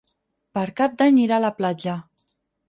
Per 0.57 0.63
Cap 0.81 0.95
d'Any 1.01 1.19
irà 1.25 1.37
a 1.37 1.45
la 1.45 1.53
platja. 1.61 1.95